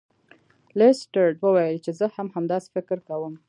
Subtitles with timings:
[0.77, 3.33] لیسټرډ وویل چې زه هم همداسې فکر کوم.